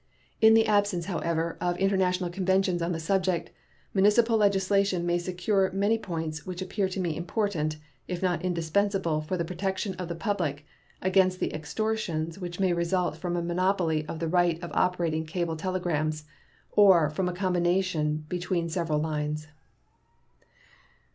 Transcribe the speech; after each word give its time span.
In 0.41 0.55
the 0.55 0.65
absence, 0.65 1.05
however, 1.05 1.59
of 1.61 1.77
international 1.77 2.31
conventions 2.31 2.81
on 2.81 2.91
the 2.91 2.99
subject, 2.99 3.51
municipal 3.93 4.35
legislation 4.35 5.05
may 5.05 5.19
secure 5.19 5.71
many 5.73 5.99
points 5.99 6.43
which 6.43 6.59
appear 6.59 6.89
to 6.89 6.99
me 6.99 7.15
important, 7.15 7.77
if 8.07 8.19
not 8.19 8.41
indispensable 8.43 9.21
for 9.21 9.37
the 9.37 9.45
protection 9.45 9.93
of 9.99 10.07
the 10.07 10.15
public 10.15 10.65
against 11.03 11.39
the 11.39 11.53
extortions 11.53 12.39
which 12.39 12.59
may 12.59 12.73
result 12.73 13.15
from 13.17 13.35
a 13.37 13.43
monopoly 13.43 14.03
of 14.07 14.17
the 14.17 14.27
right 14.27 14.59
of 14.63 14.71
operating 14.73 15.23
cable 15.23 15.55
telegrams 15.55 16.23
or 16.71 17.11
from 17.11 17.29
a 17.29 17.31
combination 17.33 18.25
between 18.27 18.69
several 18.69 18.97
lines: 18.97 19.45
I. 19.51 20.45